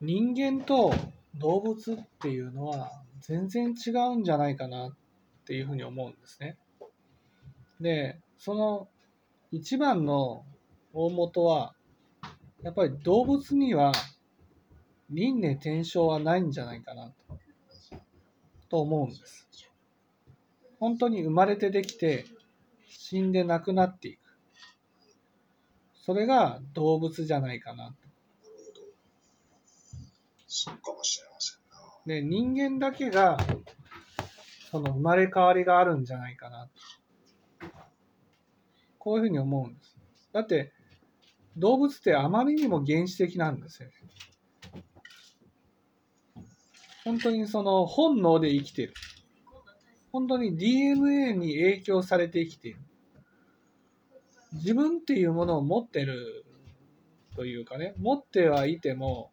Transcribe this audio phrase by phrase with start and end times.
[0.00, 0.94] 人間と
[1.38, 4.94] 動物っていうのは全然違うんじゃないかなっ
[5.46, 6.56] ていうふうに思うんですね。
[7.80, 8.88] で、その
[9.52, 10.44] 一番の
[10.92, 11.74] 大元は、
[12.62, 13.92] やっぱり動物には
[15.10, 17.36] 輪廻転生はないんじゃないかなと
[18.68, 19.48] と思うんです。
[20.78, 22.26] 本当に生まれてできて
[22.88, 24.20] 死んで亡くなっていく。
[25.94, 28.05] それが動物じゃないかなと。
[30.46, 32.20] そうかもしれませんな。
[32.20, 33.36] で、人間だけが
[34.70, 36.68] その生まれ変わりがあるんじゃないかな。
[38.98, 39.96] こういうふうに思うんです。
[40.32, 40.72] だって
[41.56, 43.88] 動物ってあまりにも原始的なんですよ。
[47.04, 48.94] 本当にその本能で生きてる。
[50.12, 52.80] 本当に DNA に影響されて生きている。
[54.54, 56.44] 自分っていうものを持ってる
[57.36, 59.30] というかね、持ってはいても、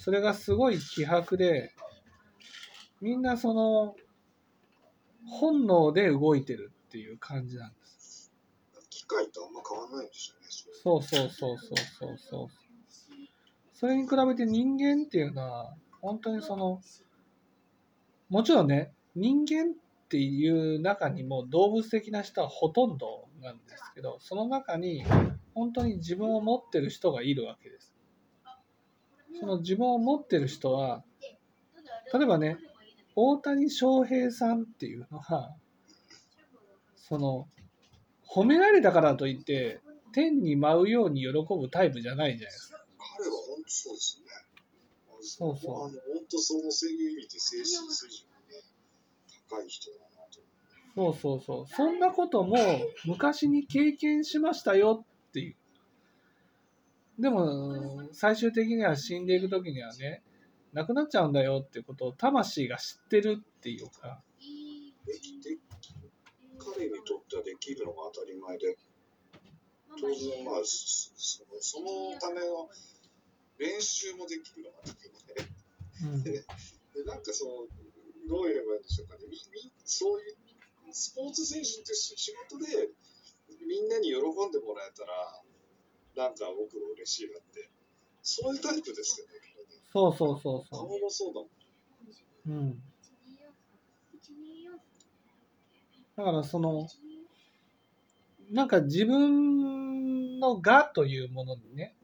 [0.00, 1.74] それがすごい希薄で、
[3.02, 3.94] みんなその
[5.26, 8.32] 本能で動いてるっていう感じなんです。
[8.88, 10.46] 機械とあんま変わらないんですよね。
[10.82, 12.48] そうそうそうそうそうそう。
[13.74, 16.80] それに比べて人間っていうのは、本当にその、
[18.30, 25.04] もちろんね、人間っていう中にも動物的な人はほとんどなんですけど、その中に
[25.54, 27.89] 本当に自分を持ってる人がいるわけです。
[29.38, 31.04] その自分を持ってる人は、
[32.12, 32.58] 例えばね、
[33.14, 35.54] 大谷翔平さんっていうのは、
[36.96, 37.48] その、
[38.26, 39.80] 褒められたからといって、
[40.12, 42.84] 天に舞うように喜ぶタイプじゃないじゃないですか。
[43.18, 44.30] 彼は本当そうですね。
[45.22, 45.74] そうそう。
[45.74, 48.62] あの本当そのそういう意味で精神水準がね、
[49.48, 50.40] 高い人だなと。
[50.94, 51.66] そうそうそう。
[51.66, 52.56] そんなことも
[53.04, 55.56] 昔に経験しましたよっていう。
[57.20, 60.22] でも、最終的には死んでいく時にはね、
[60.72, 64.22] 亡くなっちゃうんだよってことを魂が知ってるっていうか。
[66.58, 68.76] 彼にとってはできるのが当たり前で、
[70.00, 72.68] 当然まあそのそのための
[73.58, 74.82] 練習もできるのが
[76.22, 76.44] できる
[76.94, 77.66] でなんかその
[78.28, 79.26] どう言えばいいんでしょうかね。
[79.26, 80.36] みみそういう
[80.92, 82.88] スポーツ選手って仕事で
[83.66, 85.42] みんなに喜んでもらえたら
[86.20, 87.70] なんか僕も嬉しいなって。
[88.22, 89.32] そういうタイプですよね
[89.92, 90.86] そうそうそうそう。
[90.88, 92.58] 顔もそうだもん。
[92.58, 92.82] うん。
[96.16, 96.86] だからその
[98.50, 101.96] なんか自分の我というものにね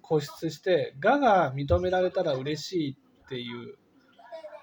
[0.00, 3.76] 固執して我が認められたら嬉しいっていう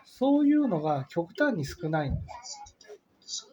[0.05, 2.21] そういうのが極端に少ないんで
[3.25, 3.51] す。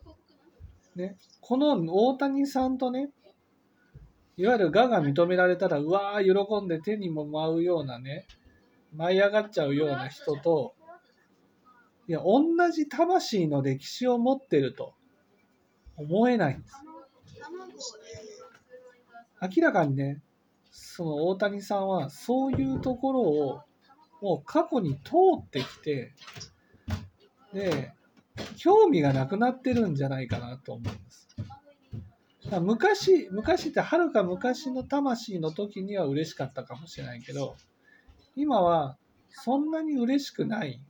[0.94, 3.10] ね、この大谷さんとね
[4.36, 8.26] いわゆる我が認められたらうわー喜んで手にも舞うようなね
[8.94, 10.74] 舞い上がっちゃうような人と
[12.08, 14.94] いや同じ魂の歴史を持ってると
[15.96, 16.74] 思えないんです。
[19.40, 20.22] 明らかにね、
[20.70, 23.60] その大谷さんはそういうところを
[24.22, 26.12] もう過去に通ってきて、
[27.52, 27.92] で、
[28.56, 31.25] 興味がなくなってるんじゃないかなと思うんです。
[32.60, 37.56] 昔、昔ってはるか昔の魂の時には嬉しかったかもしれないけど、
[38.36, 38.96] 今は
[39.30, 40.80] そんなに嬉しくない。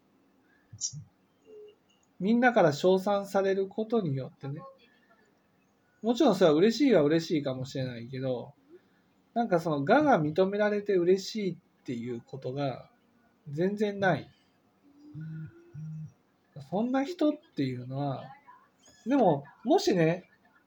[2.21, 4.61] みんなから称賛されることによってね、
[6.03, 8.53] もちろんそれは嬉しいは嬉しいかもしれないけど、
[9.35, 12.91] なんかその我が認められて嬉しいっていうことが
[13.51, 14.31] 全然ない。
[16.71, 18.25] そんな人っていうのは、
[19.07, 20.25] でも、もしね、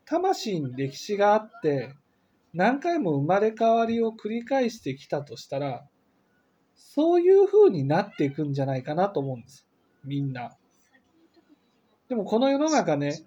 [0.09, 1.93] 魂に歴史があって、
[2.51, 5.87] 何回も生まれ変わりを繰り返してきたとしたら、
[6.75, 9.67] そういう風になっていくんじゃないかなと思うんです。
[10.03, 10.57] みんな。
[12.07, 13.23] でもこの世の中ね、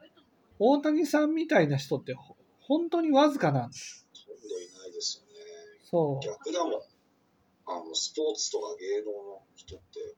[0.58, 2.16] 大谷さんみたいな人って
[2.58, 4.08] 本当にわずかなんです。
[4.26, 5.40] ほとんどいないですよね。
[5.84, 6.26] そう。
[6.26, 6.80] 逆だもん。
[7.66, 10.16] あの、スポーツとか芸能の人って、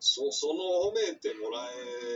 [0.00, 1.68] そその褒めてもら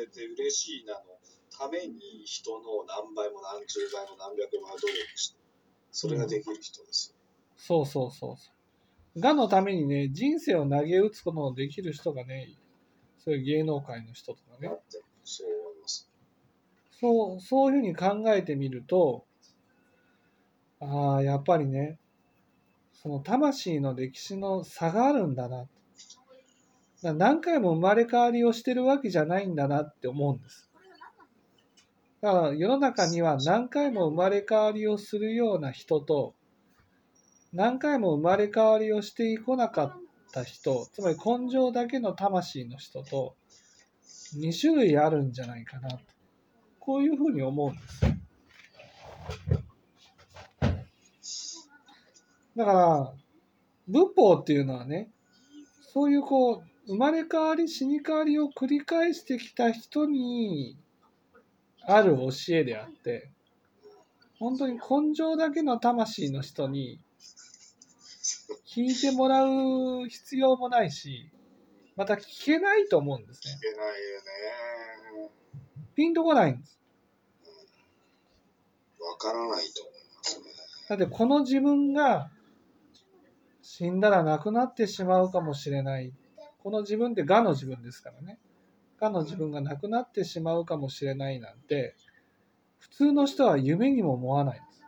[0.02, 1.13] えて嬉しいなの
[1.56, 5.38] ために人の何倍も何十倍も何百倍も努力して、
[5.92, 7.16] それができる人ですよ。
[7.16, 8.50] うん、そうそうそうそ
[9.16, 9.20] う。
[9.20, 12.48] がのためにね、人生を投げ打つことのできる人がね、
[13.24, 14.68] そういう芸能界の人とかね。
[14.68, 15.02] そう
[17.00, 19.24] そう、そういうふうに考えてみると、
[20.80, 21.98] ああ、やっぱりね、
[22.92, 25.66] その魂の歴史の差があるんだな。
[27.02, 30.63] だ何回も生まれ変わりをしてるわけじゃないんだなって思うんです。
[32.24, 36.34] だから世の中には何回も生まれ変わりをするような人と、
[37.52, 39.92] 何回も生まれ変わりをしてこなかっ
[40.32, 43.36] た人つまり根性だけの魂の人と
[44.38, 45.98] 2種類あるんじゃないかなと
[46.80, 47.78] こういうふうに思うんで
[51.20, 51.68] す。
[52.56, 53.12] だから
[53.86, 55.10] 仏法っていうのはね
[55.92, 60.78] そういうこう生まれ変わり死に変わりを繰り返してきた人に
[61.86, 63.30] ある教えであって
[64.38, 67.00] 本当に根性だけの魂の人に
[68.66, 71.30] 聞いてもらう必要もないし
[71.96, 73.54] また聞けないと思うんですね。
[73.54, 75.30] いけないよね。
[75.94, 76.80] ピンとこないんです。
[79.00, 80.44] わからないと思いますね。
[80.88, 82.30] だってこの自分が
[83.62, 86.12] 死んだら亡くなってしまうかもしれない。
[86.64, 88.38] この自分ってがの自分ですからね
[89.04, 91.94] がの自分が亡くなってしまうかもしれないなんて
[92.78, 94.82] 普通の人は夢にも思わないんです。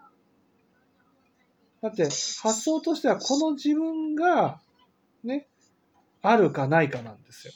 [1.83, 4.61] だって発想としてはこの自分が
[5.23, 5.47] ね
[6.23, 7.53] あるかないかなんですよ。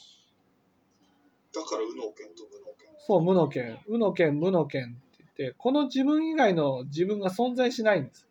[1.53, 2.89] だから、右脳剣と無脳剣。
[3.07, 8.27] そう無の剣無の剣無の剣って言ってこの自分以外の自分が存在しないんです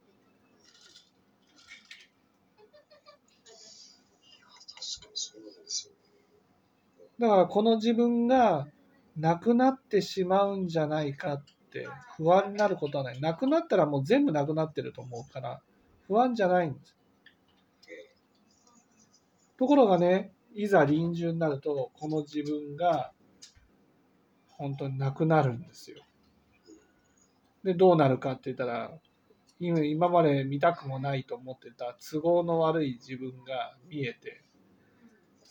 [5.00, 6.00] 確かにそうなんですよね。
[7.20, 8.66] だからこの自分が
[9.14, 11.86] なくなってしまうんじゃないかって
[12.16, 13.20] 不安になることはない。
[13.20, 15.60] なくなったらもう全部なくなってると思うから
[16.06, 16.96] 不安じゃないんです。
[19.58, 23.12] ところがね、いざ臨終になるとこの自分が
[24.52, 26.02] 本当になくなるんですよ。
[27.62, 28.90] で、どうなるかって言ったら
[29.58, 34.42] 今まで見たくもないと思ってた都合の悪い自分が見えて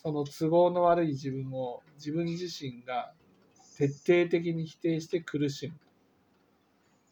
[0.01, 3.12] その都合の悪い自分を自分自身が
[3.78, 5.74] 徹底的に否定して苦しむ。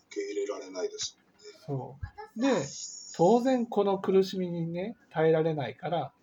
[0.10, 1.18] 受け入れられないです
[1.66, 1.98] そ
[2.38, 2.42] う。
[2.42, 2.48] で、
[3.16, 6.14] 当然この苦しみにね、耐えられないから、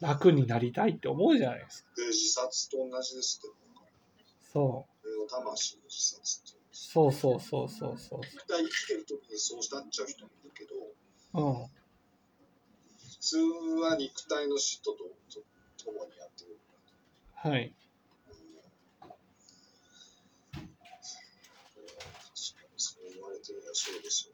[0.00, 1.90] 楽になりたいって思うじゃないですか。
[1.96, 2.12] もんね。
[2.12, 3.56] で、自殺と同じですって。
[4.52, 5.28] そう。
[5.28, 6.58] 魂の自殺って。
[6.70, 8.20] そうそうそうそうそう。
[8.22, 10.74] 生きてる時にそうなっちゃう人もいるけど、
[11.34, 11.66] うん。
[11.66, 13.38] 普通
[13.80, 15.04] は肉体の死とと
[15.84, 16.58] と共にやってる。
[17.34, 17.74] はい。
[22.76, 24.33] そう言われてみればそうですよ。